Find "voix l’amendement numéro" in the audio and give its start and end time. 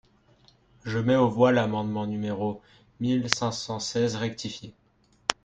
1.29-2.59